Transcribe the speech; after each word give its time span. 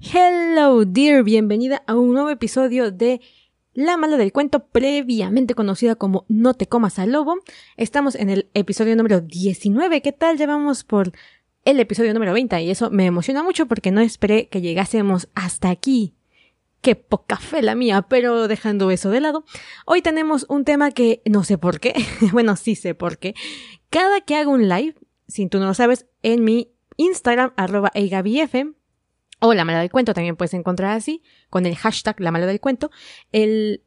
Hello, 0.00 0.84
dear, 0.84 1.24
bienvenida 1.24 1.82
a 1.88 1.96
un 1.96 2.12
nuevo 2.12 2.30
episodio 2.30 2.92
de 2.92 3.20
La 3.74 3.96
Mala 3.96 4.16
del 4.16 4.32
Cuento, 4.32 4.68
previamente 4.68 5.56
conocida 5.56 5.96
como 5.96 6.24
No 6.28 6.54
te 6.54 6.66
comas 6.66 7.00
al 7.00 7.10
lobo. 7.10 7.34
Estamos 7.76 8.14
en 8.14 8.30
el 8.30 8.48
episodio 8.54 8.94
número 8.94 9.20
19. 9.20 10.00
¿Qué 10.00 10.12
tal? 10.12 10.38
Llevamos 10.38 10.84
por 10.84 11.10
el 11.64 11.80
episodio 11.80 12.14
número 12.14 12.32
20 12.32 12.62
y 12.62 12.70
eso 12.70 12.90
me 12.90 13.06
emociona 13.06 13.42
mucho 13.42 13.66
porque 13.66 13.90
no 13.90 14.00
esperé 14.00 14.46
que 14.46 14.60
llegásemos 14.60 15.28
hasta 15.34 15.68
aquí. 15.68 16.14
Qué 16.80 16.94
poca 16.94 17.36
fe 17.36 17.60
la 17.60 17.74
mía, 17.74 18.02
pero 18.02 18.46
dejando 18.46 18.92
eso 18.92 19.10
de 19.10 19.20
lado, 19.20 19.44
hoy 19.84 20.00
tenemos 20.00 20.46
un 20.48 20.64
tema 20.64 20.92
que 20.92 21.22
no 21.24 21.42
sé 21.42 21.58
por 21.58 21.80
qué, 21.80 21.94
bueno, 22.32 22.54
sí 22.54 22.76
sé 22.76 22.94
por 22.94 23.18
qué. 23.18 23.34
Cada 23.90 24.20
que 24.20 24.36
hago 24.36 24.52
un 24.52 24.68
live, 24.68 24.94
si 25.26 25.48
tú 25.48 25.58
no 25.58 25.66
lo 25.66 25.74
sabes, 25.74 26.06
en 26.22 26.44
mi 26.44 26.70
Instagram, 26.96 27.52
arroba 27.56 27.90
o 29.40 29.54
La 29.54 29.64
Mala 29.64 29.80
del 29.80 29.90
Cuento, 29.90 30.14
también 30.14 30.36
puedes 30.36 30.54
encontrar 30.54 30.96
así, 30.96 31.22
con 31.50 31.66
el 31.66 31.76
hashtag 31.76 32.20
La 32.20 32.30
Mala 32.30 32.46
del 32.46 32.60
Cuento. 32.60 32.90
El, 33.32 33.82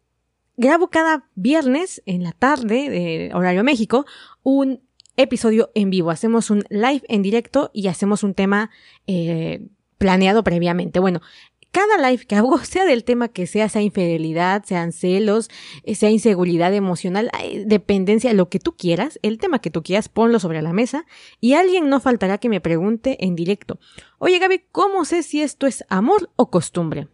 grabo 0.57 0.89
cada 0.89 1.25
viernes 1.35 2.01
en 2.05 2.23
la 2.23 2.31
tarde, 2.31 2.89
de 2.89 3.31
horario 3.33 3.63
México, 3.63 4.05
un 4.43 4.81
episodio 5.17 5.71
en 5.75 5.89
vivo. 5.89 6.11
Hacemos 6.11 6.49
un 6.49 6.63
live 6.69 7.03
en 7.07 7.21
directo 7.21 7.71
y 7.73 7.87
hacemos 7.87 8.23
un 8.23 8.33
tema 8.33 8.69
eh, 9.07 9.67
planeado 9.97 10.43
previamente. 10.43 10.99
Bueno, 10.99 11.21
cada 11.71 12.09
live 12.09 12.25
que 12.25 12.35
hago, 12.35 12.57
sea 12.63 12.85
del 12.85 13.03
tema 13.03 13.29
que 13.29 13.47
sea, 13.47 13.69
sea 13.69 13.81
infidelidad, 13.81 14.63
sean 14.65 14.91
celos, 14.91 15.49
eh, 15.83 15.95
sea 15.95 16.09
inseguridad 16.09 16.73
emocional, 16.73 17.31
dependencia, 17.65 18.33
lo 18.33 18.49
que 18.49 18.59
tú 18.59 18.75
quieras, 18.75 19.19
el 19.21 19.37
tema 19.37 19.59
que 19.59 19.71
tú 19.71 19.81
quieras, 19.83 20.09
ponlo 20.09 20.39
sobre 20.39 20.61
la 20.61 20.73
mesa 20.73 21.05
y 21.39 21.53
alguien 21.53 21.89
no 21.89 21.99
faltará 21.99 22.37
que 22.37 22.49
me 22.49 22.61
pregunte 22.61 23.25
en 23.25 23.35
directo, 23.35 23.79
oye 24.19 24.39
Gaby, 24.39 24.65
¿cómo 24.71 25.05
sé 25.05 25.23
si 25.23 25.41
esto 25.41 25.67
es 25.67 25.83
amor 25.89 26.29
o 26.35 26.49
costumbre? 26.49 27.07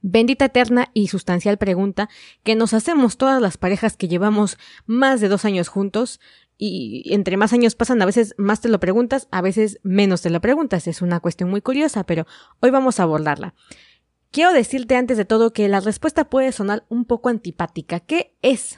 Bendita 0.00 0.44
eterna 0.44 0.90
y 0.94 1.08
sustancial 1.08 1.58
pregunta 1.58 2.08
que 2.44 2.54
nos 2.54 2.72
hacemos 2.72 3.16
todas 3.16 3.42
las 3.42 3.56
parejas 3.58 3.96
que 3.96 4.08
llevamos 4.08 4.56
más 4.86 5.20
de 5.20 5.28
dos 5.28 5.44
años 5.44 5.68
juntos 5.68 6.20
y 6.58 7.14
entre 7.14 7.36
más 7.36 7.52
años 7.52 7.76
pasan, 7.76 8.02
a 8.02 8.06
veces 8.06 8.34
más 8.36 8.60
te 8.60 8.68
lo 8.68 8.80
preguntas, 8.80 9.28
a 9.30 9.40
veces 9.40 9.78
menos 9.84 10.22
te 10.22 10.30
lo 10.30 10.40
preguntas. 10.40 10.88
Es 10.88 11.00
una 11.00 11.20
cuestión 11.20 11.48
muy 11.48 11.62
curiosa, 11.62 12.04
pero 12.04 12.26
hoy 12.60 12.70
vamos 12.70 12.98
a 12.98 13.04
abordarla. 13.04 13.54
Quiero 14.32 14.52
decirte 14.52 14.96
antes 14.96 15.16
de 15.16 15.24
todo 15.24 15.52
que 15.52 15.68
la 15.68 15.80
respuesta 15.80 16.28
puede 16.28 16.50
sonar 16.50 16.84
un 16.88 17.04
poco 17.04 17.28
antipática. 17.28 18.00
¿Qué 18.00 18.36
es 18.42 18.76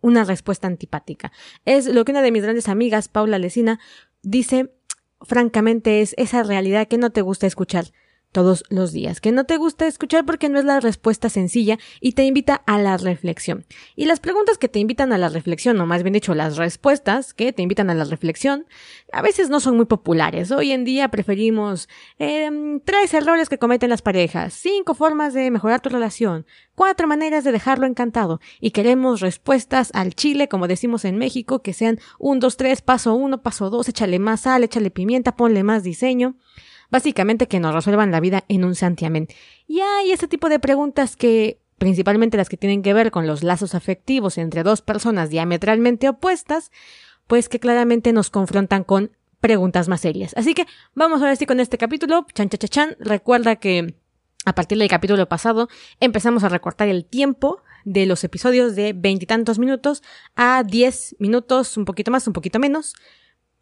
una 0.00 0.24
respuesta 0.24 0.66
antipática? 0.66 1.30
Es 1.64 1.86
lo 1.86 2.04
que 2.04 2.12
una 2.12 2.22
de 2.22 2.32
mis 2.32 2.42
grandes 2.42 2.68
amigas, 2.68 3.08
Paula 3.08 3.38
Lesina, 3.38 3.78
dice 4.22 4.74
francamente 5.22 6.00
es 6.00 6.14
esa 6.18 6.42
realidad 6.42 6.88
que 6.88 6.98
no 6.98 7.10
te 7.10 7.22
gusta 7.22 7.46
escuchar 7.46 7.92
todos 8.32 8.64
los 8.68 8.92
días, 8.92 9.20
que 9.20 9.32
no 9.32 9.44
te 9.44 9.56
gusta 9.56 9.86
escuchar 9.86 10.24
porque 10.24 10.48
no 10.48 10.58
es 10.58 10.64
la 10.64 10.80
respuesta 10.80 11.28
sencilla 11.28 11.78
y 12.00 12.12
te 12.12 12.24
invita 12.24 12.54
a 12.66 12.78
la 12.78 12.96
reflexión. 12.96 13.66
Y 13.96 14.06
las 14.06 14.20
preguntas 14.20 14.58
que 14.58 14.68
te 14.68 14.78
invitan 14.78 15.12
a 15.12 15.18
la 15.18 15.28
reflexión, 15.28 15.80
o 15.80 15.86
más 15.86 16.02
bien 16.02 16.12
dicho, 16.12 16.34
las 16.34 16.56
respuestas 16.56 17.34
que 17.34 17.52
te 17.52 17.62
invitan 17.62 17.90
a 17.90 17.94
la 17.94 18.04
reflexión, 18.04 18.66
a 19.12 19.22
veces 19.22 19.50
no 19.50 19.60
son 19.60 19.76
muy 19.76 19.86
populares. 19.86 20.50
Hoy 20.50 20.72
en 20.72 20.84
día 20.84 21.08
preferimos 21.08 21.88
eh, 22.18 22.50
tres 22.84 23.12
errores 23.14 23.48
que 23.48 23.58
cometen 23.58 23.90
las 23.90 24.02
parejas, 24.02 24.54
cinco 24.54 24.94
formas 24.94 25.34
de 25.34 25.50
mejorar 25.50 25.80
tu 25.80 25.88
relación, 25.88 26.46
cuatro 26.74 27.06
maneras 27.06 27.44
de 27.44 27.52
dejarlo 27.52 27.86
encantado, 27.86 28.40
y 28.60 28.70
queremos 28.70 29.20
respuestas 29.20 29.90
al 29.92 30.14
chile, 30.14 30.48
como 30.48 30.68
decimos 30.68 31.04
en 31.04 31.18
México, 31.18 31.62
que 31.62 31.72
sean 31.72 31.98
un, 32.18 32.38
dos, 32.38 32.56
tres, 32.56 32.80
paso 32.80 33.14
uno, 33.14 33.42
paso 33.42 33.70
dos, 33.70 33.88
échale 33.88 34.18
más 34.18 34.42
sal, 34.42 34.64
échale 34.64 34.90
pimienta, 34.90 35.36
ponle 35.36 35.62
más 35.64 35.82
diseño. 35.82 36.36
Básicamente 36.90 37.48
que 37.48 37.60
nos 37.60 37.74
resuelvan 37.74 38.10
la 38.10 38.20
vida 38.20 38.44
en 38.48 38.64
un 38.64 38.74
santiamén. 38.74 39.28
Y 39.66 39.80
hay 39.80 40.12
ese 40.12 40.28
tipo 40.28 40.48
de 40.48 40.58
preguntas 40.58 41.16
que, 41.16 41.60
principalmente 41.78 42.36
las 42.36 42.48
que 42.48 42.56
tienen 42.56 42.82
que 42.82 42.92
ver 42.92 43.10
con 43.10 43.26
los 43.26 43.42
lazos 43.42 43.74
afectivos 43.74 44.38
entre 44.38 44.62
dos 44.62 44.82
personas 44.82 45.30
diametralmente 45.30 46.08
opuestas, 46.08 46.70
pues 47.26 47.48
que 47.48 47.60
claramente 47.60 48.12
nos 48.12 48.28
confrontan 48.30 48.84
con 48.84 49.12
preguntas 49.40 49.88
más 49.88 50.00
serias. 50.00 50.34
Así 50.36 50.52
que 50.52 50.66
vamos 50.94 51.22
ahora 51.22 51.36
sí 51.36 51.46
con 51.46 51.60
este 51.60 51.78
capítulo. 51.78 52.26
Chan, 52.34 52.48
chan, 52.48 52.68
chan. 52.68 52.96
Recuerda 52.98 53.56
que 53.56 53.94
a 54.44 54.54
partir 54.54 54.76
del 54.78 54.88
capítulo 54.88 55.28
pasado 55.28 55.68
empezamos 56.00 56.44
a 56.44 56.48
recortar 56.48 56.88
el 56.88 57.04
tiempo 57.04 57.62
de 57.84 58.04
los 58.04 58.24
episodios 58.24 58.74
de 58.74 58.92
veintitantos 58.92 59.58
minutos 59.58 60.02
a 60.34 60.62
diez 60.64 61.16
minutos, 61.18 61.76
un 61.76 61.86
poquito 61.86 62.10
más, 62.10 62.26
un 62.26 62.32
poquito 62.32 62.58
menos, 62.58 62.94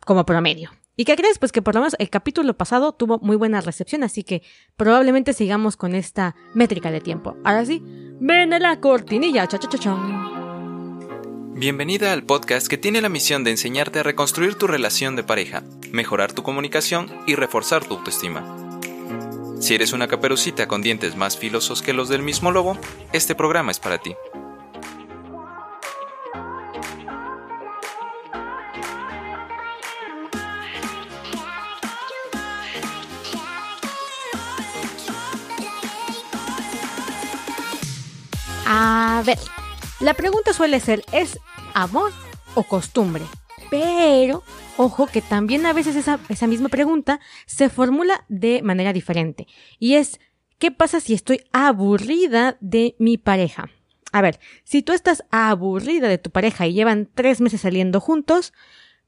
como 0.05 0.25
promedio. 0.27 0.71
¿Y 1.01 1.05
qué 1.05 1.15
crees? 1.15 1.39
Pues 1.39 1.53
que 1.53 1.63
por 1.63 1.77
lo 1.77 1.81
menos 1.81 1.95
el 2.01 2.11
capítulo 2.11 2.57
pasado 2.57 2.91
tuvo 2.93 3.21
muy 3.21 3.37
buena 3.37 3.61
recepción, 3.61 4.03
así 4.03 4.25
que 4.25 4.43
probablemente 4.77 5.33
sigamos 5.33 5.77
con 5.77 5.95
esta 5.95 6.35
métrica 6.55 6.91
de 6.91 7.01
tiempo. 7.01 7.37
Ahora 7.45 7.65
sí, 7.65 7.81
ven 8.19 8.53
a 8.53 8.59
la 8.59 8.81
cortinilla, 8.81 9.47
cha 9.47 9.61
cha 9.61 9.97
Bienvenida 11.55 12.13
al 12.13 12.25
podcast 12.25 12.67
que 12.67 12.79
tiene 12.79 13.01
la 13.01 13.09
misión 13.09 13.45
de 13.45 13.53
enseñarte 13.53 14.01
a 14.01 14.03
reconstruir 14.03 14.57
tu 14.57 14.67
relación 14.67 15.15
de 15.15 15.23
pareja, 15.23 15.63
mejorar 15.93 16.33
tu 16.33 16.43
comunicación 16.43 17.09
y 17.29 17.37
reforzar 17.37 17.85
tu 17.85 17.95
autoestima. 17.95 18.69
Si 19.61 19.77
eres 19.77 19.93
una 19.93 20.09
caperucita 20.09 20.67
con 20.67 20.83
dientes 20.83 21.15
más 21.15 21.39
filosos 21.39 21.81
que 21.81 21.93
los 21.93 22.09
del 22.09 22.23
mismo 22.23 22.51
lobo, 22.51 22.77
este 23.13 23.37
programa 23.37 23.71
es 23.71 23.79
para 23.79 23.99
ti. 23.99 24.17
A 38.71 39.23
ver, 39.25 39.39
la 39.99 40.13
pregunta 40.13 40.53
suele 40.53 40.79
ser, 40.79 41.03
¿es 41.11 41.39
amor 41.73 42.13
o 42.55 42.65
costumbre? 42.65 43.25
Pero, 43.71 44.43
ojo 44.77 45.07
que 45.07 45.23
también 45.23 45.65
a 45.65 45.73
veces 45.73 45.97
esa, 45.97 46.47
misma 46.47 46.69
pregunta 46.69 47.19
se 47.47 47.71
formula 47.71 48.27
de 48.29 48.61
manera 48.61 48.93
diferente. 48.93 49.47
Y 49.79 49.95
es, 49.95 50.21
¿qué 50.59 50.71
pasa 50.71 51.01
si 51.01 51.15
estoy 51.15 51.41
aburrida 51.51 52.59
de 52.61 52.95
mi 52.99 53.17
pareja? 53.17 53.71
A 54.13 54.21
ver, 54.21 54.39
si 54.65 54.83
tú 54.83 54.93
estás 54.93 55.25
aburrida 55.31 56.07
de 56.09 56.19
tu 56.19 56.29
pareja 56.29 56.67
y 56.67 56.75
llevan 56.75 57.09
tres 57.15 57.41
meses 57.41 57.63
saliendo 57.63 58.01
juntos, 58.01 58.53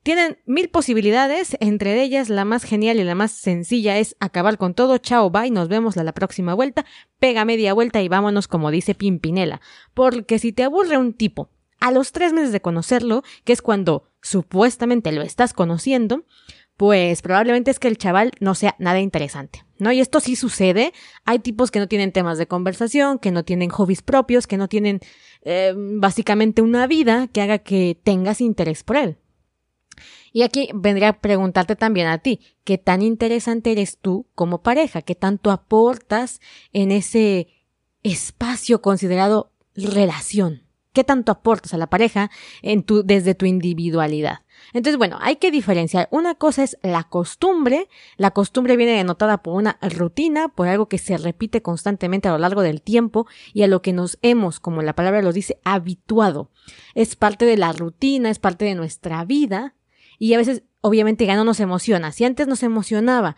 tienen 0.03 0.39
mil 0.47 0.71
posibilidades, 0.71 1.57
entre 1.61 2.03
ellas 2.03 2.29
la 2.29 2.45
más 2.45 2.65
genial 2.65 2.99
y 2.99 3.05
la 3.05 3.15
más 3.15 3.33
sencilla 3.33 3.99
es 3.99 4.17
acabar 4.19 4.57
con 4.57 4.75
todo, 4.75 4.99
chao, 4.99 5.31
bye, 5.31 5.51
nos 5.51 5.69
vemos 5.69 5.97
a 5.97 6.05
la 6.05 6.13
próxima 6.13 6.55
vuelta, 6.55 6.87
pega 7.19 7.45
media 7.45 7.75
vuelta 7.75 8.01
y 8.01 8.09
vámonos 8.09 8.49
como 8.49 8.71
dice 8.71 8.95
Pimpinela. 8.95 9.61
Porque 9.93 10.39
si 10.39 10.53
te 10.53 10.63
aburre 10.65 10.97
un 10.97 11.13
tipo 11.13 11.51
a 11.81 11.91
los 11.91 12.13
tres 12.13 12.33
meses 12.33 12.53
de 12.53 12.61
conocerlo, 12.61 13.23
que 13.45 13.53
es 13.53 13.63
cuando 13.63 14.11
supuestamente 14.23 15.13
lo 15.13 15.23
estás 15.23 15.53
conociendo, 15.53 16.25
pues 16.77 17.21
probablemente 17.21 17.71
es 17.71 17.79
que 17.79 17.89
el 17.89 17.99
chaval 17.99 18.33
no 18.41 18.55
sea 18.55 18.75
nada 18.79 19.01
interesante, 19.01 19.67
¿no? 19.79 19.93
Y 19.93 20.01
esto 20.01 20.19
sí 20.19 20.35
sucede. 20.35 20.95
Hay 21.27 21.41
tipos 21.41 21.71
que 21.71 21.79
no 21.79 21.89
tienen 21.89 22.11
temas 22.11 22.39
de 22.39 22.47
conversación, 22.47 23.19
que 23.19 23.33
no 23.33 23.45
tienen 23.45 23.69
hobbies 23.69 24.01
propios, 24.01 24.47
que 24.47 24.57
no 24.57 24.67
tienen 24.67 25.01
eh, 25.43 25.75
básicamente 25.77 26.63
una 26.63 26.87
vida 26.87 27.29
que 27.29 27.43
haga 27.43 27.59
que 27.59 27.99
tengas 28.03 28.41
interés 28.41 28.83
por 28.83 28.97
él. 28.97 29.19
Y 30.33 30.43
aquí 30.43 30.69
vendría 30.75 31.09
a 31.09 31.21
preguntarte 31.21 31.77
también 31.77 32.07
a 32.07 32.19
ti, 32.19 32.41
¿qué 32.65 32.79
tan 32.79 33.03
interesante 33.03 33.73
eres 33.73 33.99
tú 33.99 34.27
como 34.35 34.63
pareja? 34.63 35.03
¿Qué 35.03 35.15
tanto 35.15 35.51
aportas 35.51 36.41
en 36.73 36.93
ese 36.93 37.49
espacio 38.03 38.81
considerado 38.81 39.53
relación? 39.75 40.63
¿Qué 40.93 41.05
tanto 41.05 41.31
aportas 41.31 41.73
a 41.73 41.79
la 41.79 41.87
pareja 41.87 42.33
en 42.63 42.83
tu, 42.83 43.05
desde 43.05 43.37
tu 43.37 43.47
individualidad? 43.47 44.41
Entonces, 44.73 44.99
bueno, 44.99 45.19
hay 45.21 45.37
que 45.37 45.53
diferenciar. 45.53 46.09
Una 46.11 46.35
cosa 46.35 46.65
es 46.65 46.79
la 46.83 47.05
costumbre. 47.05 47.89
La 48.17 48.33
costumbre 48.33 48.77
viene 48.77 48.93
denotada 48.93 49.41
por 49.41 49.55
una 49.55 49.79
rutina, 49.83 50.49
por 50.49 50.67
algo 50.67 50.89
que 50.89 50.99
se 50.99 51.17
repite 51.17 51.63
constantemente 51.63 52.29
a 52.29 52.33
lo 52.33 52.39
largo 52.39 52.63
del 52.63 52.83
tiempo 52.83 53.27
y 53.53 53.63
a 53.63 53.69
lo 53.69 53.83
que 53.83 53.93
nos 53.93 54.19
hemos, 54.23 54.59
como 54.59 54.83
la 54.83 54.95
palabra 54.95 55.23
lo 55.23 55.33
dice, 55.33 55.61
habituado. 55.65 56.51
Es 56.97 57.15
parte 57.15 57.45
de 57.45 57.57
la 57.57 57.73
rutina, 57.73 58.29
es 58.29 58.41
parte 58.41 58.65
de 58.65 58.75
nuestra 58.75 59.25
vida 59.25 59.75
y 60.21 60.35
a 60.35 60.39
veces 60.39 60.63
obviamente 60.83 61.27
ya 61.27 61.35
no 61.35 61.45
nos 61.45 61.59
emociona. 61.59 62.13
Si 62.13 62.25
antes 62.25 62.47
nos 62.47 62.63
emocionaba 62.63 63.37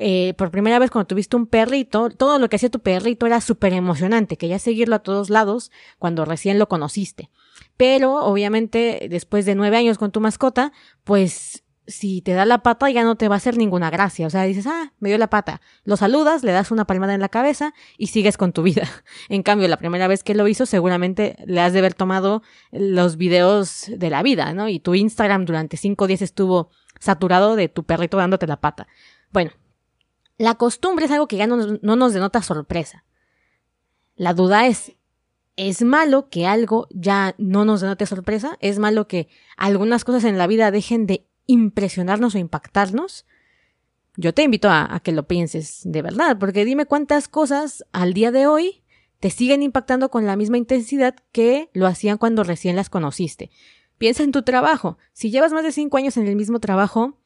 eh, 0.00 0.34
por 0.36 0.50
primera 0.50 0.80
vez 0.80 0.90
cuando 0.90 1.06
tuviste 1.06 1.36
un 1.36 1.46
perrito, 1.46 2.10
todo 2.10 2.38
lo 2.38 2.48
que 2.48 2.56
hacía 2.56 2.68
tu 2.68 2.80
perrito 2.80 3.26
era 3.26 3.40
súper 3.40 3.72
emocionante, 3.72 4.36
querías 4.36 4.60
seguirlo 4.60 4.96
a 4.96 4.98
todos 4.98 5.30
lados 5.30 5.70
cuando 5.98 6.24
recién 6.24 6.58
lo 6.58 6.68
conociste. 6.68 7.30
Pero 7.76 8.16
obviamente 8.16 9.06
después 9.08 9.46
de 9.46 9.54
nueve 9.54 9.76
años 9.76 9.96
con 9.96 10.10
tu 10.10 10.20
mascota, 10.20 10.72
pues 11.04 11.63
si 11.86 12.22
te 12.22 12.32
da 12.32 12.44
la 12.44 12.62
pata 12.62 12.90
ya 12.90 13.04
no 13.04 13.16
te 13.16 13.28
va 13.28 13.34
a 13.34 13.38
hacer 13.38 13.56
ninguna 13.56 13.90
gracia. 13.90 14.26
O 14.26 14.30
sea, 14.30 14.42
dices, 14.44 14.66
ah, 14.66 14.92
me 15.00 15.08
dio 15.10 15.18
la 15.18 15.28
pata. 15.28 15.60
Lo 15.84 15.96
saludas, 15.96 16.42
le 16.42 16.52
das 16.52 16.70
una 16.70 16.86
palmada 16.86 17.14
en 17.14 17.20
la 17.20 17.28
cabeza 17.28 17.74
y 17.98 18.08
sigues 18.08 18.36
con 18.36 18.52
tu 18.52 18.62
vida. 18.62 18.88
En 19.28 19.42
cambio, 19.42 19.68
la 19.68 19.76
primera 19.76 20.08
vez 20.08 20.22
que 20.22 20.34
lo 20.34 20.48
hizo, 20.48 20.66
seguramente 20.66 21.36
le 21.46 21.60
has 21.60 21.72
de 21.72 21.78
haber 21.78 21.94
tomado 21.94 22.42
los 22.72 23.16
videos 23.16 23.86
de 23.88 24.10
la 24.10 24.22
vida, 24.22 24.52
¿no? 24.52 24.68
Y 24.68 24.80
tu 24.80 24.94
Instagram 24.94 25.44
durante 25.44 25.76
cinco 25.76 26.06
días 26.06 26.22
estuvo 26.22 26.70
saturado 27.00 27.56
de 27.56 27.68
tu 27.68 27.84
perrito 27.84 28.16
dándote 28.16 28.46
la 28.46 28.60
pata. 28.60 28.86
Bueno, 29.32 29.50
La 30.36 30.54
costumbre 30.54 31.06
es 31.06 31.12
algo 31.12 31.28
que 31.28 31.36
ya 31.36 31.46
no, 31.46 31.78
no 31.80 31.96
nos 31.96 32.12
denota 32.12 32.42
sorpresa. 32.42 33.04
La 34.16 34.34
duda 34.34 34.66
es, 34.66 34.96
¿es 35.56 35.82
malo 35.82 36.28
que 36.28 36.46
algo 36.46 36.86
ya 36.90 37.34
no 37.38 37.64
nos 37.64 37.80
denote 37.80 38.06
sorpresa? 38.06 38.56
¿Es 38.60 38.78
malo 38.78 39.06
que 39.06 39.28
algunas 39.56 40.04
cosas 40.04 40.24
en 40.24 40.38
la 40.38 40.46
vida 40.46 40.70
dejen 40.70 41.06
de 41.06 41.26
impresionarnos 41.46 42.34
o 42.34 42.38
impactarnos? 42.38 43.26
Yo 44.16 44.32
te 44.32 44.42
invito 44.42 44.68
a, 44.70 45.00
que 45.02 45.12
lo 45.12 45.26
pienses 45.26 45.80
de 45.84 46.02
verdad, 46.02 46.38
porque 46.38 46.64
dime 46.64 46.86
cuántas 46.86 47.28
cosas 47.28 47.84
al 47.92 48.14
día 48.14 48.30
de 48.30 48.46
hoy 48.46 48.82
te 49.18 49.30
siguen 49.30 49.62
impactando 49.62 50.10
con 50.10 50.26
la 50.26 50.36
misma 50.36 50.58
intensidad 50.58 51.16
que 51.32 51.70
lo 51.72 51.86
hacían 51.86 52.18
cuando 52.18 52.44
recién 52.44 52.76
las 52.76 52.90
conociste. 52.90 53.50
Piensa 53.98 54.22
en 54.22 54.32
tu 54.32 54.42
trabajo. 54.42 54.98
Si 55.12 55.30
llevas 55.30 55.52
más 55.52 55.64
de 55.64 55.72
cinco 55.72 55.96
años 55.96 56.16
en 56.16 56.26
el 56.26 56.36
mismo 56.36 56.60
trabajo, 56.60 57.18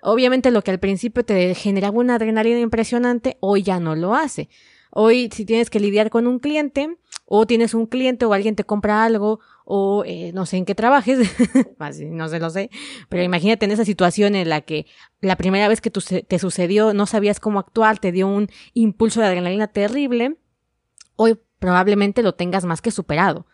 obviamente 0.00 0.50
lo 0.50 0.62
que 0.62 0.70
al 0.70 0.80
principio 0.80 1.24
te 1.24 1.54
generaba 1.54 1.98
una 1.98 2.14
adrenalina 2.14 2.60
impresionante, 2.60 3.36
hoy 3.40 3.62
ya 3.62 3.80
no 3.80 3.94
lo 3.96 4.14
hace. 4.14 4.48
Hoy, 4.90 5.30
si 5.32 5.44
tienes 5.44 5.70
que 5.70 5.80
lidiar 5.80 6.10
con 6.10 6.26
un 6.26 6.38
cliente, 6.38 6.96
o 7.32 7.46
tienes 7.46 7.74
un 7.74 7.86
cliente 7.86 8.24
o 8.24 8.32
alguien 8.32 8.56
te 8.56 8.64
compra 8.64 9.04
algo, 9.04 9.38
o 9.64 10.02
eh, 10.04 10.32
no 10.34 10.46
sé 10.46 10.56
en 10.56 10.64
qué 10.64 10.74
trabajes, 10.74 11.30
no 12.10 12.28
sé, 12.28 12.40
lo 12.40 12.50
sé, 12.50 12.70
pero 13.08 13.22
imagínate 13.22 13.66
en 13.66 13.70
esa 13.70 13.84
situación 13.84 14.34
en 14.34 14.48
la 14.48 14.62
que 14.62 14.86
la 15.20 15.36
primera 15.36 15.68
vez 15.68 15.80
que 15.80 15.90
te 15.90 16.38
sucedió 16.40 16.92
no 16.92 17.06
sabías 17.06 17.38
cómo 17.38 17.60
actuar, 17.60 18.00
te 18.00 18.10
dio 18.10 18.26
un 18.26 18.48
impulso 18.74 19.20
de 19.20 19.28
adrenalina 19.28 19.68
terrible, 19.68 20.38
hoy 21.14 21.38
probablemente 21.60 22.24
lo 22.24 22.34
tengas 22.34 22.64
más 22.64 22.82
que 22.82 22.90
superado. 22.90 23.46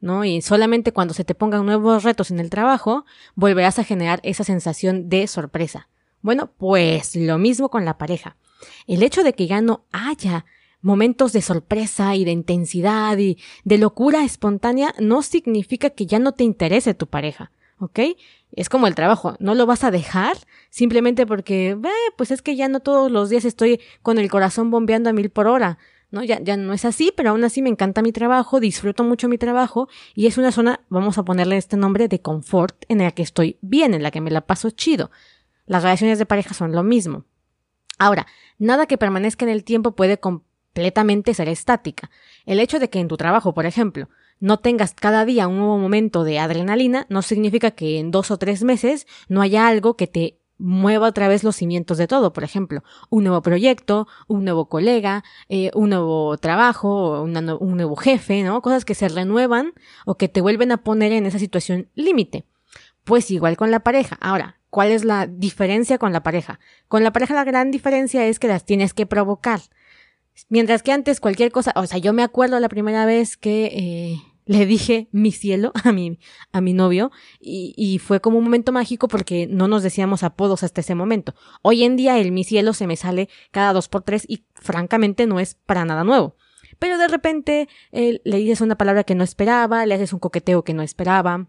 ¿no? 0.00 0.24
Y 0.24 0.40
solamente 0.40 0.92
cuando 0.92 1.12
se 1.12 1.24
te 1.24 1.34
pongan 1.34 1.66
nuevos 1.66 2.04
retos 2.04 2.30
en 2.30 2.38
el 2.38 2.50
trabajo, 2.50 3.04
volverás 3.34 3.80
a 3.80 3.84
generar 3.84 4.20
esa 4.22 4.44
sensación 4.44 5.08
de 5.08 5.26
sorpresa. 5.26 5.88
Bueno, 6.20 6.52
pues 6.56 7.16
lo 7.16 7.38
mismo 7.38 7.68
con 7.68 7.84
la 7.84 7.98
pareja. 7.98 8.36
El 8.86 9.02
hecho 9.02 9.24
de 9.24 9.32
que 9.32 9.48
ya 9.48 9.60
no 9.60 9.86
haya 9.90 10.44
momentos 10.84 11.32
de 11.32 11.40
sorpresa 11.40 12.14
y 12.14 12.24
de 12.24 12.30
intensidad 12.30 13.16
y 13.16 13.38
de 13.64 13.78
locura 13.78 14.22
espontánea 14.22 14.94
no 15.00 15.22
significa 15.22 15.90
que 15.90 16.04
ya 16.04 16.18
no 16.18 16.32
te 16.32 16.44
interese 16.44 16.92
tu 16.92 17.06
pareja, 17.06 17.50
¿ok? 17.78 18.00
Es 18.52 18.68
como 18.68 18.86
el 18.86 18.94
trabajo, 18.94 19.34
no 19.40 19.54
lo 19.54 19.64
vas 19.64 19.82
a 19.82 19.90
dejar 19.90 20.36
simplemente 20.68 21.26
porque, 21.26 21.70
eh, 21.70 22.12
pues 22.16 22.30
es 22.30 22.42
que 22.42 22.54
ya 22.54 22.68
no 22.68 22.80
todos 22.80 23.10
los 23.10 23.30
días 23.30 23.46
estoy 23.46 23.80
con 24.02 24.18
el 24.18 24.30
corazón 24.30 24.70
bombeando 24.70 25.08
a 25.08 25.14
mil 25.14 25.30
por 25.30 25.46
hora. 25.46 25.78
¿no? 26.10 26.22
Ya, 26.22 26.38
ya 26.40 26.56
no 26.56 26.72
es 26.72 26.84
así, 26.84 27.12
pero 27.16 27.30
aún 27.30 27.42
así 27.42 27.60
me 27.60 27.70
encanta 27.70 28.00
mi 28.00 28.12
trabajo, 28.12 28.60
disfruto 28.60 29.02
mucho 29.02 29.28
mi 29.28 29.36
trabajo 29.36 29.88
y 30.14 30.26
es 30.26 30.38
una 30.38 30.52
zona, 30.52 30.80
vamos 30.88 31.18
a 31.18 31.24
ponerle 31.24 31.56
este 31.56 31.76
nombre 31.76 32.06
de 32.06 32.20
confort 32.20 32.84
en 32.88 32.98
la 32.98 33.10
que 33.10 33.22
estoy 33.22 33.58
bien, 33.62 33.94
en 33.94 34.04
la 34.04 34.12
que 34.12 34.20
me 34.20 34.30
la 34.30 34.42
paso 34.42 34.70
chido. 34.70 35.10
Las 35.66 35.82
relaciones 35.82 36.20
de 36.20 36.26
pareja 36.26 36.54
son 36.54 36.70
lo 36.70 36.84
mismo. 36.84 37.24
Ahora, 37.98 38.26
nada 38.58 38.86
que 38.86 38.98
permanezca 38.98 39.44
en 39.44 39.50
el 39.50 39.64
tiempo 39.64 39.96
puede 39.96 40.18
completamente 40.74 41.34
ser 41.34 41.48
estática. 41.48 42.10
El 42.46 42.58
hecho 42.58 42.80
de 42.80 42.90
que 42.90 42.98
en 42.98 43.06
tu 43.06 43.16
trabajo, 43.16 43.54
por 43.54 43.64
ejemplo, 43.64 44.08
no 44.40 44.58
tengas 44.58 44.92
cada 44.92 45.24
día 45.24 45.46
un 45.46 45.58
nuevo 45.58 45.78
momento 45.78 46.24
de 46.24 46.40
adrenalina 46.40 47.06
no 47.08 47.22
significa 47.22 47.70
que 47.70 48.00
en 48.00 48.10
dos 48.10 48.32
o 48.32 48.38
tres 48.38 48.64
meses 48.64 49.06
no 49.28 49.40
haya 49.40 49.68
algo 49.68 49.96
que 49.96 50.08
te 50.08 50.40
mueva 50.58 51.06
otra 51.06 51.28
vez 51.28 51.44
los 51.44 51.54
cimientos 51.54 51.96
de 51.96 52.08
todo. 52.08 52.32
Por 52.32 52.42
ejemplo, 52.42 52.82
un 53.08 53.22
nuevo 53.22 53.40
proyecto, 53.40 54.08
un 54.26 54.42
nuevo 54.42 54.68
colega, 54.68 55.22
eh, 55.48 55.70
un 55.74 55.90
nuevo 55.90 56.36
trabajo, 56.38 57.22
un 57.22 57.76
nuevo 57.76 57.94
jefe, 57.94 58.42
¿no? 58.42 58.60
Cosas 58.60 58.84
que 58.84 58.96
se 58.96 59.08
renuevan 59.08 59.74
o 60.04 60.16
que 60.16 60.28
te 60.28 60.40
vuelven 60.40 60.72
a 60.72 60.82
poner 60.82 61.12
en 61.12 61.24
esa 61.24 61.38
situación 61.38 61.88
límite. 61.94 62.46
Pues 63.04 63.30
igual 63.30 63.56
con 63.56 63.70
la 63.70 63.80
pareja. 63.80 64.18
Ahora, 64.20 64.58
¿cuál 64.70 64.90
es 64.90 65.04
la 65.04 65.28
diferencia 65.28 65.98
con 65.98 66.12
la 66.12 66.24
pareja? 66.24 66.58
Con 66.88 67.04
la 67.04 67.12
pareja 67.12 67.34
la 67.34 67.44
gran 67.44 67.70
diferencia 67.70 68.26
es 68.26 68.40
que 68.40 68.48
las 68.48 68.64
tienes 68.64 68.92
que 68.92 69.06
provocar. 69.06 69.60
Mientras 70.48 70.82
que 70.82 70.92
antes 70.92 71.20
cualquier 71.20 71.52
cosa, 71.52 71.72
o 71.76 71.86
sea, 71.86 71.98
yo 71.98 72.12
me 72.12 72.22
acuerdo 72.22 72.58
la 72.60 72.68
primera 72.68 73.06
vez 73.06 73.36
que 73.36 73.66
eh, 73.66 74.22
le 74.46 74.66
dije 74.66 75.08
mi 75.10 75.32
cielo 75.32 75.72
a 75.84 75.92
mi, 75.92 76.18
a 76.52 76.60
mi 76.60 76.72
novio 76.72 77.10
y, 77.40 77.74
y, 77.76 77.98
fue 77.98 78.20
como 78.20 78.38
un 78.38 78.44
momento 78.44 78.72
mágico 78.72 79.08
porque 79.08 79.46
no 79.46 79.68
nos 79.68 79.82
decíamos 79.82 80.22
apodos 80.22 80.62
hasta 80.62 80.80
ese 80.80 80.94
momento. 80.94 81.34
Hoy 81.62 81.84
en 81.84 81.96
día 81.96 82.18
el 82.18 82.32
mi 82.32 82.44
cielo 82.44 82.72
se 82.74 82.86
me 82.86 82.96
sale 82.96 83.28
cada 83.50 83.72
dos 83.72 83.88
por 83.88 84.02
tres 84.02 84.24
y 84.28 84.44
francamente 84.54 85.26
no 85.26 85.40
es 85.40 85.54
para 85.54 85.84
nada 85.84 86.04
nuevo. 86.04 86.36
Pero 86.78 86.98
de 86.98 87.08
repente 87.08 87.68
eh, 87.92 88.20
le 88.24 88.36
dices 88.38 88.60
una 88.60 88.76
palabra 88.76 89.04
que 89.04 89.14
no 89.14 89.24
esperaba, 89.24 89.86
le 89.86 89.94
haces 89.94 90.12
un 90.12 90.18
coqueteo 90.18 90.64
que 90.64 90.74
no 90.74 90.82
esperaba, 90.82 91.46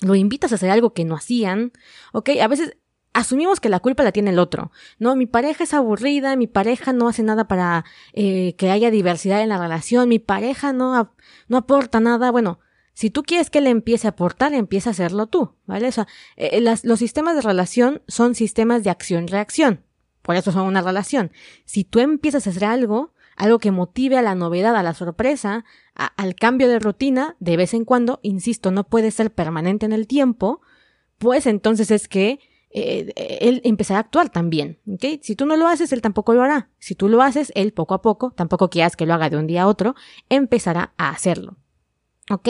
lo 0.00 0.14
invitas 0.14 0.52
a 0.52 0.56
hacer 0.56 0.70
algo 0.70 0.92
que 0.92 1.04
no 1.04 1.14
hacían, 1.14 1.72
¿ok? 2.12 2.30
A 2.40 2.48
veces 2.48 2.76
asumimos 3.12 3.60
que 3.60 3.68
la 3.68 3.80
culpa 3.80 4.02
la 4.02 4.12
tiene 4.12 4.30
el 4.30 4.38
otro. 4.38 4.72
No, 4.98 5.16
mi 5.16 5.26
pareja 5.26 5.64
es 5.64 5.74
aburrida, 5.74 6.36
mi 6.36 6.46
pareja 6.46 6.92
no 6.92 7.08
hace 7.08 7.22
nada 7.22 7.46
para 7.48 7.84
eh, 8.12 8.54
que 8.56 8.70
haya 8.70 8.90
diversidad 8.90 9.42
en 9.42 9.50
la 9.50 9.58
relación, 9.58 10.08
mi 10.08 10.18
pareja 10.18 10.72
no, 10.72 11.14
no 11.48 11.56
aporta 11.56 12.00
nada. 12.00 12.30
Bueno, 12.30 12.60
si 12.94 13.10
tú 13.10 13.22
quieres 13.22 13.50
que 13.50 13.58
él 13.58 13.66
empiece 13.66 14.06
a 14.06 14.10
aportar, 14.10 14.54
empieza 14.54 14.90
a 14.90 14.92
hacerlo 14.92 15.26
tú, 15.26 15.54
¿vale? 15.66 15.88
O 15.88 15.92
sea, 15.92 16.06
eh, 16.36 16.60
las, 16.60 16.84
los 16.84 16.98
sistemas 16.98 17.34
de 17.36 17.42
relación 17.42 18.02
son 18.08 18.34
sistemas 18.34 18.84
de 18.84 18.90
acción-reacción. 18.90 19.84
Por 20.22 20.36
eso 20.36 20.52
son 20.52 20.66
una 20.66 20.82
relación. 20.82 21.32
Si 21.64 21.84
tú 21.84 21.98
empiezas 21.98 22.46
a 22.46 22.50
hacer 22.50 22.64
algo, 22.64 23.12
algo 23.36 23.58
que 23.58 23.70
motive 23.70 24.18
a 24.18 24.22
la 24.22 24.34
novedad, 24.34 24.76
a 24.76 24.82
la 24.82 24.94
sorpresa, 24.94 25.64
al 25.94 26.34
cambio 26.34 26.68
de 26.68 26.78
rutina, 26.78 27.36
de 27.40 27.56
vez 27.56 27.74
en 27.74 27.84
cuando, 27.84 28.20
insisto, 28.22 28.70
no 28.70 28.84
puede 28.84 29.10
ser 29.10 29.32
permanente 29.32 29.84
en 29.84 29.92
el 29.92 30.06
tiempo, 30.06 30.60
pues 31.18 31.46
entonces 31.46 31.90
es 31.90 32.08
que 32.08 32.38
eh, 32.74 33.38
él 33.40 33.60
empezará 33.64 33.98
a 33.98 34.02
actuar 34.02 34.30
también. 34.30 34.78
¿okay? 34.86 35.20
Si 35.22 35.36
tú 35.36 35.46
no 35.46 35.56
lo 35.56 35.68
haces, 35.68 35.92
él 35.92 36.00
tampoco 36.00 36.34
lo 36.34 36.42
hará. 36.42 36.70
Si 36.78 36.94
tú 36.94 37.08
lo 37.08 37.22
haces, 37.22 37.52
él 37.54 37.72
poco 37.72 37.94
a 37.94 38.02
poco, 38.02 38.30
tampoco 38.30 38.70
quieras 38.70 38.96
que 38.96 39.06
lo 39.06 39.14
haga 39.14 39.30
de 39.30 39.36
un 39.36 39.46
día 39.46 39.62
a 39.62 39.66
otro, 39.66 39.94
empezará 40.28 40.94
a 40.96 41.10
hacerlo. 41.10 41.56
¿Ok? 42.30 42.48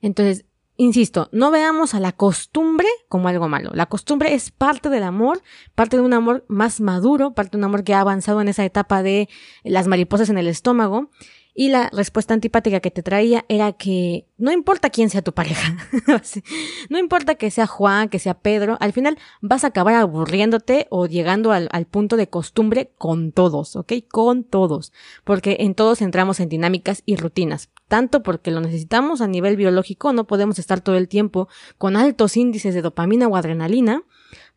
Entonces, 0.00 0.44
insisto, 0.76 1.28
no 1.32 1.50
veamos 1.50 1.94
a 1.94 2.00
la 2.00 2.12
costumbre 2.12 2.88
como 3.08 3.28
algo 3.28 3.48
malo. 3.48 3.70
La 3.74 3.86
costumbre 3.86 4.34
es 4.34 4.50
parte 4.50 4.88
del 4.90 5.04
amor, 5.04 5.42
parte 5.74 5.96
de 5.96 6.02
un 6.02 6.12
amor 6.12 6.44
más 6.48 6.80
maduro, 6.80 7.34
parte 7.34 7.52
de 7.52 7.58
un 7.58 7.64
amor 7.64 7.84
que 7.84 7.94
ha 7.94 8.00
avanzado 8.00 8.40
en 8.40 8.48
esa 8.48 8.64
etapa 8.64 9.02
de 9.02 9.28
las 9.64 9.86
mariposas 9.86 10.28
en 10.28 10.38
el 10.38 10.48
estómago 10.48 11.10
y 11.54 11.68
la 11.68 11.90
respuesta 11.90 12.32
antipática 12.32 12.80
que 12.80 12.90
te 12.90 13.02
traía 13.02 13.44
era 13.48 13.72
que 13.72 14.26
no 14.38 14.52
importa 14.52 14.90
quién 14.90 15.10
sea 15.10 15.22
tu 15.22 15.32
pareja, 15.32 15.76
no 16.88 16.98
importa 16.98 17.34
que 17.34 17.50
sea 17.50 17.66
Juan, 17.66 18.08
que 18.08 18.18
sea 18.18 18.34
Pedro, 18.34 18.78
al 18.80 18.92
final 18.92 19.18
vas 19.40 19.64
a 19.64 19.68
acabar 19.68 19.94
aburriéndote 19.94 20.86
o 20.90 21.06
llegando 21.06 21.52
al, 21.52 21.68
al, 21.72 21.86
punto 21.86 22.16
de 22.16 22.28
costumbre 22.28 22.90
con 22.96 23.32
todos, 23.32 23.76
¿ok? 23.76 23.92
Con 24.10 24.44
todos, 24.44 24.92
porque 25.24 25.58
en 25.60 25.74
todos 25.74 26.00
entramos 26.00 26.40
en 26.40 26.48
dinámicas 26.48 27.02
y 27.04 27.16
rutinas, 27.16 27.70
tanto 27.88 28.22
porque 28.22 28.50
lo 28.50 28.60
necesitamos 28.60 29.20
a 29.20 29.26
nivel 29.26 29.56
biológico, 29.56 30.12
no 30.12 30.26
podemos 30.26 30.58
estar 30.58 30.80
todo 30.80 30.96
el 30.96 31.08
tiempo 31.08 31.48
con 31.76 31.96
altos 31.96 32.36
índices 32.36 32.74
de 32.74 32.82
dopamina 32.82 33.28
o 33.28 33.36
adrenalina, 33.36 34.02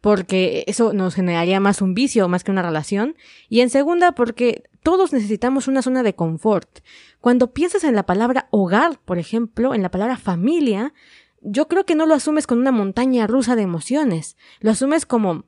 porque 0.06 0.66
eso 0.68 0.94
nos 0.94 1.16
generaría 1.16 1.60
más 1.60 1.82
un 1.82 1.96
vicio 1.96 2.28
más 2.28 2.44
que 2.44 2.52
una 2.52 2.62
relación, 2.62 3.16
y 3.50 3.62
en 3.62 3.72
segunda 3.72 4.12
porque 4.12 4.62
todos 4.84 5.12
necesitamos 5.12 5.68
una 5.68 5.82
zona 5.82 6.04
de 6.04 6.14
confort. 6.14 6.82
Cuando 7.22 7.54
piensas 7.54 7.84
en 7.84 7.96
la 7.96 8.06
palabra 8.06 8.48
hogar, 8.52 9.00
por 9.04 9.18
ejemplo, 9.18 9.74
en 9.74 9.82
la 9.82 9.90
palabra 9.90 10.16
familia, 10.18 10.94
yo 11.42 11.68
creo 11.68 11.88
que 11.88 11.96
no 11.96 12.06
lo 12.06 12.14
asumes 12.14 12.46
con 12.46 12.60
una 12.60 12.72
montaña 12.72 13.26
rusa 13.26 13.56
de 13.56 13.64
emociones, 13.64 14.38
lo 14.60 14.70
asumes 14.70 15.08
como 15.08 15.46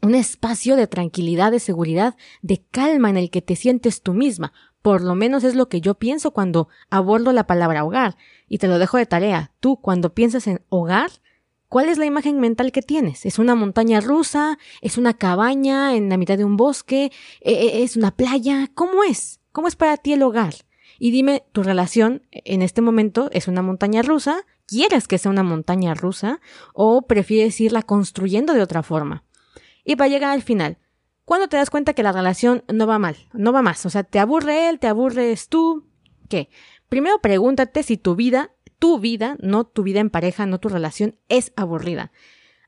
un 0.00 0.14
espacio 0.14 0.76
de 0.76 0.86
tranquilidad, 0.86 1.50
de 1.50 1.58
seguridad, 1.58 2.14
de 2.40 2.64
calma 2.70 3.10
en 3.10 3.16
el 3.16 3.30
que 3.30 3.42
te 3.42 3.56
sientes 3.56 4.02
tú 4.02 4.14
misma. 4.14 4.52
Por 4.80 5.02
lo 5.02 5.16
menos 5.16 5.42
es 5.42 5.56
lo 5.56 5.68
que 5.68 5.80
yo 5.80 5.94
pienso 5.94 6.30
cuando 6.30 6.68
abordo 6.88 7.32
la 7.32 7.48
palabra 7.48 7.82
hogar. 7.82 8.16
Y 8.46 8.58
te 8.58 8.68
lo 8.68 8.78
dejo 8.78 8.96
de 8.96 9.06
tarea. 9.06 9.50
Tú, 9.58 9.80
cuando 9.80 10.14
piensas 10.14 10.46
en 10.46 10.62
hogar, 10.68 11.10
¿Cuál 11.68 11.90
es 11.90 11.98
la 11.98 12.06
imagen 12.06 12.40
mental 12.40 12.72
que 12.72 12.80
tienes? 12.80 13.26
¿Es 13.26 13.38
una 13.38 13.54
montaña 13.54 14.00
rusa? 14.00 14.58
¿Es 14.80 14.96
una 14.96 15.12
cabaña 15.14 15.94
en 15.94 16.08
la 16.08 16.16
mitad 16.16 16.38
de 16.38 16.44
un 16.44 16.56
bosque? 16.56 17.12
¿E, 17.40 17.52
e, 17.52 17.82
¿Es 17.82 17.94
una 17.96 18.10
playa? 18.10 18.70
¿Cómo 18.74 19.04
es? 19.04 19.40
¿Cómo 19.52 19.68
es 19.68 19.76
para 19.76 19.98
ti 19.98 20.14
el 20.14 20.22
hogar? 20.22 20.54
Y 20.98 21.10
dime, 21.10 21.44
¿tu 21.52 21.62
relación 21.62 22.22
en 22.32 22.62
este 22.62 22.80
momento 22.80 23.28
es 23.32 23.48
una 23.48 23.60
montaña 23.60 24.00
rusa? 24.00 24.46
¿Quieres 24.66 25.06
que 25.08 25.18
sea 25.18 25.30
una 25.30 25.42
montaña 25.42 25.92
rusa? 25.92 26.40
¿O 26.72 27.02
prefieres 27.02 27.60
irla 27.60 27.82
construyendo 27.82 28.54
de 28.54 28.62
otra 28.62 28.82
forma? 28.82 29.24
Y 29.84 29.96
para 29.96 30.08
llegar 30.08 30.30
al 30.30 30.42
final, 30.42 30.78
¿cuándo 31.26 31.48
te 31.48 31.58
das 31.58 31.68
cuenta 31.68 31.92
que 31.92 32.02
la 32.02 32.12
relación 32.12 32.64
no 32.72 32.86
va 32.86 32.98
mal? 32.98 33.16
No 33.34 33.52
va 33.52 33.60
más. 33.60 33.84
O 33.84 33.90
sea, 33.90 34.04
¿te 34.04 34.18
aburre 34.18 34.70
él? 34.70 34.78
¿Te 34.78 34.86
aburres 34.86 35.48
tú? 35.48 35.86
¿Qué? 36.30 36.48
Primero 36.88 37.20
pregúntate 37.20 37.82
si 37.82 37.98
tu 37.98 38.16
vida 38.16 38.52
tu 38.78 38.98
vida, 38.98 39.36
no 39.40 39.64
tu 39.64 39.82
vida 39.82 40.00
en 40.00 40.10
pareja, 40.10 40.46
no 40.46 40.58
tu 40.58 40.68
relación, 40.68 41.16
es 41.28 41.52
aburrida. 41.56 42.12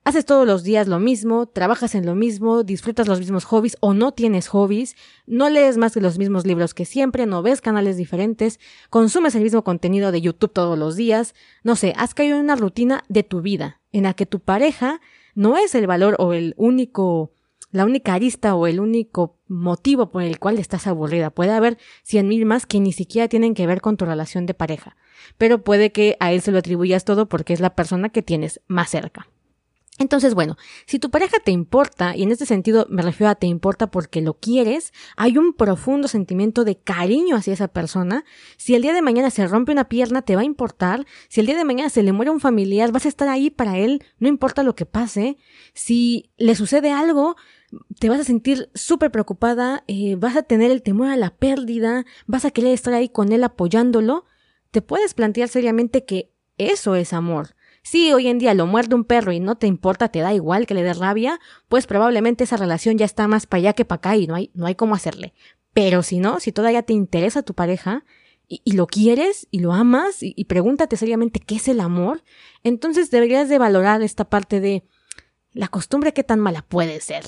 Haces 0.03 0.25
todos 0.25 0.47
los 0.47 0.63
días 0.63 0.89
lo 0.89 0.99
mismo, 0.99 1.47
trabajas 1.47 1.95
en 1.95 2.07
lo 2.07 2.15
mismo, 2.15 2.65
disfrutas 2.65 3.07
los 3.07 3.19
mismos 3.19 3.45
hobbies 3.45 3.77
o 3.81 3.93
no 3.93 4.13
tienes 4.13 4.49
hobbies, 4.49 4.97
no 5.27 5.51
lees 5.51 5.77
más 5.77 5.93
que 5.93 6.01
los 6.01 6.17
mismos 6.17 6.47
libros 6.47 6.73
que 6.73 6.87
siempre, 6.87 7.27
no 7.27 7.43
ves 7.43 7.61
canales 7.61 7.99
diferentes, 7.99 8.61
consumes 8.89 9.35
el 9.35 9.43
mismo 9.43 9.63
contenido 9.63 10.11
de 10.11 10.23
YouTube 10.23 10.55
todos 10.55 10.79
los 10.79 10.97
días, 10.97 11.35
no 11.65 11.77
sé, 11.77 11.93
has 11.99 12.15
caído 12.15 12.37
en 12.37 12.45
una 12.45 12.57
rutina 12.57 13.05
de 13.11 13.25
tu 13.25 13.43
vida, 13.43 13.83
en 13.93 14.05
la 14.05 14.15
que 14.15 14.25
tu 14.25 14.41
pareja 14.41 15.03
no 15.35 15.59
es 15.59 15.75
el 15.75 15.87
valor 15.87 16.17
o 16.19 16.33
el 16.33 16.55
único 16.57 17.33
la 17.73 17.85
única 17.85 18.15
arista 18.15 18.55
o 18.55 18.67
el 18.67 18.81
único 18.81 19.39
motivo 19.47 20.11
por 20.11 20.23
el 20.23 20.39
cual 20.39 20.59
estás 20.59 20.87
aburrida. 20.87 21.31
Puede 21.31 21.53
haber 21.53 21.79
cien 22.03 22.27
mil 22.27 22.45
más 22.47 22.67
que 22.67 22.81
ni 22.81 22.93
siquiera 22.93 23.29
tienen 23.29 23.55
que 23.55 23.67
ver 23.67 23.81
con 23.81 23.97
tu 23.97 24.07
relación 24.07 24.47
de 24.47 24.55
pareja. 24.55 24.97
Pero 25.39 25.63
puede 25.63 25.93
que 25.93 26.17
a 26.21 26.33
él 26.33 26.41
se 26.41 26.53
lo 26.53 26.59
atribuyas 26.59 27.05
todo 27.05 27.29
porque 27.29 27.53
es 27.53 27.61
la 27.61 27.75
persona 27.75 28.09
que 28.09 28.23
tienes 28.23 28.61
más 28.67 28.91
cerca. 28.91 29.29
Entonces, 30.01 30.35
bueno, 30.35 30.57
si 30.87 30.99
tu 30.99 31.11
pareja 31.11 31.37
te 31.45 31.51
importa, 31.51 32.17
y 32.17 32.23
en 32.23 32.33
este 32.33 32.47
sentido 32.47 32.87
me 32.89 33.03
refiero 33.03 33.31
a 33.31 33.35
te 33.35 33.47
importa 33.47 33.91
porque 33.91 34.23
lo 34.23 34.33
quieres, 34.33 34.95
hay 35.15 35.37
un 35.37 35.53
profundo 35.53 36.09
sentimiento 36.09 36.65
de 36.65 36.79
cariño 36.79 37.37
hacia 37.37 37.53
esa 37.53 37.69
persona. 37.69 38.25
Si 38.57 38.75
el 38.75 38.81
día 38.81 38.95
de 38.95 39.03
mañana 39.03 39.29
se 39.29 39.47
rompe 39.47 39.73
una 39.73 39.91
pierna, 39.91 40.23
te 40.23 40.37
va 40.37 40.41
a 40.41 40.47
importar. 40.47 41.05
Si 41.29 41.41
el 41.41 41.47
día 41.47 41.59
de 41.59 41.67
mañana 41.67 41.91
se 41.91 42.03
le 42.03 42.13
muere 42.13 42.31
un 42.31 42.41
familiar, 42.41 42.93
vas 42.93 43.05
a 43.05 43.11
estar 43.11 43.29
ahí 43.29 43.51
para 43.51 43.77
él, 43.77 44.03
no 44.19 44.27
importa 44.27 44.63
lo 44.63 44.75
que 44.75 44.87
pase. 44.87 45.37
Si 45.75 46.31
le 46.39 46.55
sucede 46.55 46.93
algo, 46.93 47.37
te 47.99 48.09
vas 48.09 48.21
a 48.21 48.25
sentir 48.25 48.71
súper 48.75 49.11
preocupada, 49.11 49.85
eh, 49.87 50.17
vas 50.17 50.35
a 50.35 50.43
tener 50.45 50.71
el 50.71 50.81
temor 50.81 51.09
a 51.09 51.17
la 51.17 51.37
pérdida, 51.37 52.07
vas 52.27 52.47
a 52.47 52.51
querer 52.51 52.73
estar 52.73 52.95
ahí 52.95 53.11
con 53.11 53.33
él 53.33 53.45
apoyándolo. 53.45 54.25
Te 54.71 54.83
puedes 54.83 55.15
plantear 55.15 55.49
seriamente 55.49 56.05
que 56.05 56.33
eso 56.59 56.95
es 56.95 57.13
amor. 57.13 57.55
Si 57.83 58.13
hoy 58.13 58.29
en 58.29 58.39
día 58.39 58.55
lo 58.55 58.67
muerde 58.67 58.95
un 58.95 59.05
perro 59.05 59.33
y 59.33 59.41
no 59.41 59.57
te 59.57 59.67
importa, 59.67 60.11
te 60.11 60.21
da 60.21 60.35
igual 60.35 60.67
que 60.67 60.75
le 60.75 60.83
dé 60.83 60.93
rabia, 60.93 61.41
pues 61.69 61.87
probablemente 61.87 62.45
esa 62.45 62.57
relación 62.57 62.99
ya 62.99 63.07
está 63.07 63.27
más 63.27 63.47
para 63.47 63.59
allá 63.59 63.73
que 63.73 63.85
para 63.85 63.97
acá 63.97 64.17
y 64.17 64.27
no 64.27 64.35
hay, 64.35 64.51
no 64.55 64.67
hay 64.67 64.75
cómo 64.75 64.95
hacerle. 64.95 65.33
Pero 65.73 66.03
si 66.03 66.19
no, 66.19 66.41
si 66.41 66.53
todavía 66.53 66.83
te 66.83 66.93
interesa 66.93 67.43
tu 67.43 67.55
pareja 67.55 68.05
y, 68.47 68.73
lo 68.73 68.87
quieres 68.87 69.47
y 69.51 69.61
lo 69.61 69.73
amas 69.73 70.23
y, 70.23 70.35
y 70.37 70.45
pregúntate 70.45 70.97
seriamente 70.97 71.41
qué 71.41 71.57
es 71.57 71.69
el 71.69 71.81
amor, 71.81 72.23
entonces 72.65 73.11
deberías 73.11 73.49
de 73.49 73.59
valorar 73.59 74.03
esta 74.03 74.29
parte 74.29 74.61
de 74.61 74.85
la 75.53 75.69
costumbre 75.69 76.13
qué 76.13 76.25
tan 76.25 76.41
mala 76.41 76.63
puede 76.63 77.01
ser. 77.01 77.25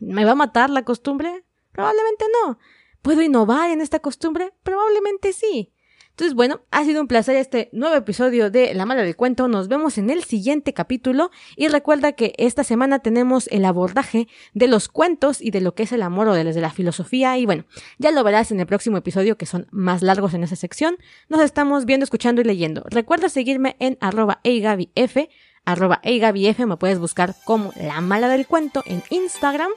¿Me 0.00 0.24
va 0.24 0.32
a 0.32 0.36
matar 0.36 0.68
la 0.70 0.84
costumbre? 0.84 1.44
Probablemente 1.70 2.24
no. 2.42 2.58
¿Puedo 3.02 3.22
innovar 3.22 3.70
en 3.70 3.80
esta 3.80 4.00
costumbre? 4.00 4.52
Probablemente 4.62 5.32
sí. 5.32 5.72
Entonces, 6.12 6.34
bueno, 6.34 6.60
ha 6.70 6.84
sido 6.84 7.00
un 7.00 7.08
placer 7.08 7.36
este 7.36 7.70
nuevo 7.72 7.96
episodio 7.96 8.50
de 8.50 8.74
La 8.74 8.84
Mala 8.84 9.02
del 9.02 9.16
Cuento. 9.16 9.48
Nos 9.48 9.68
vemos 9.68 9.96
en 9.96 10.10
el 10.10 10.24
siguiente 10.24 10.74
capítulo 10.74 11.30
y 11.56 11.68
recuerda 11.68 12.12
que 12.12 12.34
esta 12.36 12.64
semana 12.64 12.98
tenemos 12.98 13.48
el 13.48 13.64
abordaje 13.64 14.28
de 14.52 14.68
los 14.68 14.88
cuentos 14.88 15.40
y 15.40 15.50
de 15.50 15.62
lo 15.62 15.74
que 15.74 15.84
es 15.84 15.92
el 15.92 16.02
amor 16.02 16.28
o 16.28 16.34
de 16.34 16.44
la 16.44 16.70
filosofía 16.70 17.38
y 17.38 17.46
bueno, 17.46 17.64
ya 17.98 18.10
lo 18.10 18.22
verás 18.24 18.52
en 18.52 18.60
el 18.60 18.66
próximo 18.66 18.98
episodio 18.98 19.38
que 19.38 19.46
son 19.46 19.66
más 19.70 20.02
largos 20.02 20.34
en 20.34 20.44
esa 20.44 20.54
sección. 20.56 20.96
Nos 21.30 21.40
estamos 21.40 21.86
viendo, 21.86 22.04
escuchando 22.04 22.42
y 22.42 22.44
leyendo. 22.44 22.84
Recuerda 22.90 23.30
seguirme 23.30 23.76
en 23.78 23.96
arroba 24.00 24.40
eigabif, 24.44 25.16
arroba 25.64 26.00
eigabif, 26.02 26.58
me 26.58 26.76
puedes 26.76 26.98
buscar 26.98 27.34
como 27.44 27.72
La 27.80 28.02
Mala 28.02 28.28
del 28.28 28.46
Cuento 28.46 28.82
en 28.84 29.02
Instagram 29.08 29.70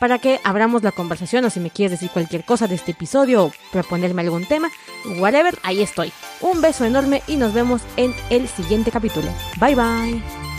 para 0.00 0.18
que 0.18 0.40
abramos 0.42 0.82
la 0.82 0.90
conversación 0.90 1.44
o 1.44 1.50
si 1.50 1.60
me 1.60 1.70
quieres 1.70 1.92
decir 1.92 2.10
cualquier 2.10 2.44
cosa 2.44 2.66
de 2.66 2.74
este 2.74 2.90
episodio 2.90 3.44
o 3.44 3.52
proponerme 3.70 4.22
algún 4.22 4.46
tema, 4.46 4.68
whatever, 5.18 5.56
ahí 5.62 5.82
estoy. 5.82 6.12
Un 6.40 6.60
beso 6.60 6.84
enorme 6.84 7.22
y 7.28 7.36
nos 7.36 7.52
vemos 7.52 7.82
en 7.96 8.12
el 8.30 8.48
siguiente 8.48 8.90
capítulo. 8.90 9.28
Bye 9.60 9.76
bye. 9.76 10.49